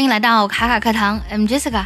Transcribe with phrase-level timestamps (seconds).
[0.00, 1.84] 欢迎来到卡卡课堂，I'm Jessica。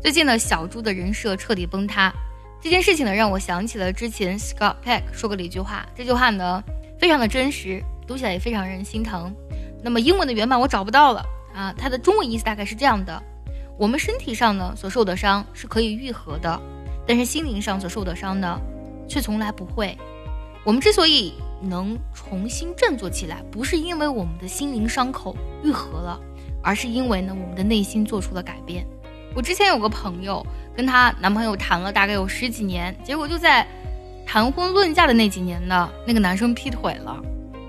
[0.00, 2.10] 最近呢，小猪的人设彻底崩塌，
[2.58, 6.64] 这件事情呢，让我想起了之前 Scott Peck 说过的一句话，这句话呢，
[6.98, 9.30] 非常的真实，读起来也非常让人心疼。
[9.84, 11.22] 那么英文的原版我找不到了
[11.54, 13.22] 啊，它的中文意思大概是这样的：
[13.78, 16.58] 我们身体上呢所受的伤是可以愈合的，
[17.06, 18.58] 但是心灵上所受的伤呢，
[19.06, 19.94] 却从来不会。
[20.64, 26.18] 我们之所以能重新振作起来，不是因为我们的心灵伤口愈合了。
[26.62, 28.86] 而是因为呢，我们的内心做出了改变。
[29.34, 30.44] 我之前有个朋友，
[30.76, 33.64] 跟她男朋友谈了大概有十几年，结果就在
[34.26, 37.16] 谈婚论嫁的那几年呢，那个男生劈腿了。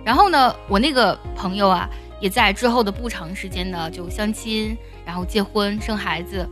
[0.04, 1.88] 然后呢，我那个朋友啊，
[2.20, 6.48] 也在之后的不长时间呢就相亲，然后结婚生孩子。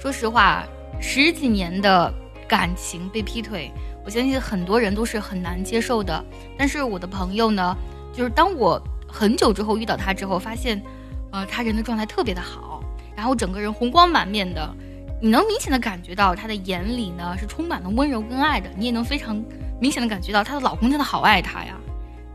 [0.00, 0.64] 说实话，
[1.00, 2.12] 十几年的
[2.48, 3.70] 感情被劈腿，
[4.04, 6.24] 我相信很多人都是很难接受的。
[6.58, 7.76] 但是我的朋友呢，
[8.12, 10.82] 就是当我很久之后遇到他之后，发现。
[11.32, 12.82] 呃，他人的状态特别的好，
[13.16, 14.74] 然后整个人红光满面的，
[15.20, 19.42] 你能明显的感觉到他的眼里呢是充满了温柔跟爱的，你也能非常
[19.80, 21.76] 明显的感觉到她的老公真的好爱她呀。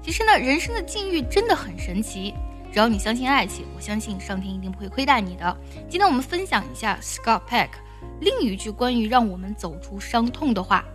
[0.02, 2.34] 其实呢，人生的境遇真的很神奇，
[2.72, 5.58] 只要你相信爱情，我相信上天一定不会亏待你的。
[5.90, 7.70] 今天我们分享一下 Scott Peck
[8.22, 10.86] 另一句关于让我们走出伤痛的话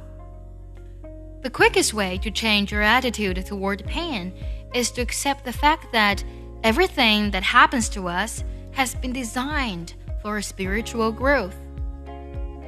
[1.42, 4.30] ：The quickest way to change your attitude toward pain
[4.72, 6.20] is to accept the fact that
[6.61, 8.43] Everything that happens to us
[8.75, 9.89] has been designed
[10.23, 11.53] for spiritual growth.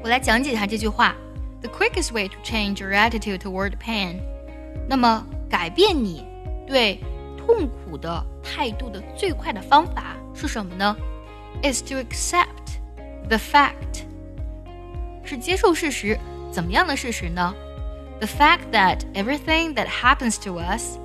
[0.03, 1.15] 我来讲解一下这句话：
[1.61, 4.19] The quickest way to change your attitude toward pain，
[4.87, 6.25] 那么改变你
[6.67, 6.99] 对
[7.37, 10.95] 痛苦的态度的最快的方法是什么呢？
[11.63, 12.77] Is to accept
[13.27, 14.03] the fact，
[15.23, 16.19] 是接受事实。
[16.51, 17.53] 怎么样的事实呢？
[18.19, 20.97] The fact that everything that happens to us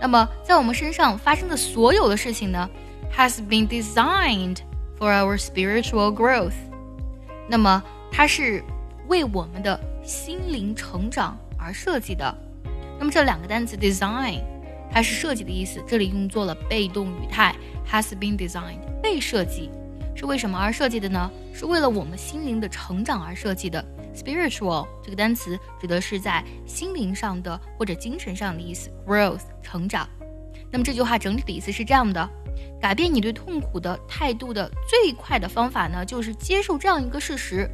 [0.00, 2.68] 那么，在我们身上发生的所有的事情呢
[3.16, 4.58] ，has been designed
[4.98, 6.54] for our spiritual growth。
[7.48, 7.82] 那么，
[8.12, 8.62] 它是
[9.08, 12.32] 为我们的心灵成长而设计的。
[12.98, 14.42] 那么，这两个单词 design，
[14.90, 17.54] 它是设计的意思，这里用作了被动语态
[17.90, 19.70] ，has been designed，被设计，
[20.18, 21.30] 是为什么而设计的呢？
[21.54, 23.82] 是为了我们心灵的成长而设计的。
[24.12, 30.08] Spiritual 这个单词指的是在心灵上的或者精神上的意思，growth 成长。
[30.72, 32.28] 那么这句话整体的意思是这样的：
[32.80, 37.70] 改变你对痛苦的态度的最快的方法呢，就是接受这样一个事实：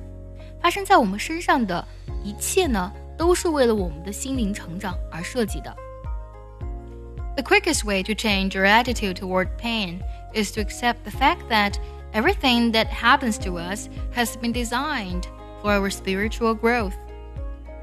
[0.60, 1.83] 发生在我们身上的
[2.22, 5.75] 一切呢，都是为了我们的心灵成长而设计的。
[7.37, 10.00] The quickest way to change your attitude toward pain
[10.34, 11.77] is to accept the fact that
[12.13, 15.23] everything that happens to us has been designed
[15.62, 16.94] for our spiritual growth。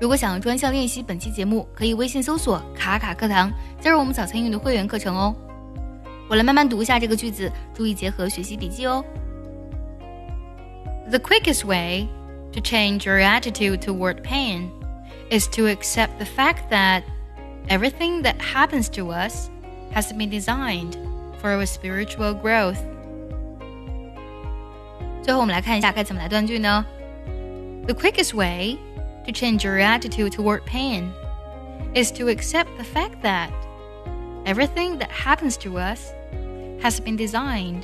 [0.01, 5.35] 如果想要专项练习本期节目，可以微信搜索“卡卡课堂”，加入我们早餐英语的会员课程哦。
[6.29, 9.05] 我来慢慢读一下这个句子，注意结合学习笔记哦。
[11.09, 12.09] The quickest way
[12.53, 14.71] to change your attitude toward pain
[15.31, 17.05] is to accept the fact that
[17.69, 19.49] everything that happens to us
[19.95, 20.97] has been designed
[21.41, 22.79] for our spiritual growth。
[25.23, 26.85] 最后，我们来看一下该怎么来断句呢？
[27.87, 28.79] the quickest way
[29.25, 31.11] to change your attitude toward pain
[31.95, 33.51] is to accept the fact that
[34.45, 36.13] everything that happens to us
[36.81, 37.83] has been designed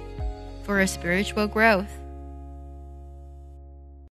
[0.64, 1.88] for a spiritual growth.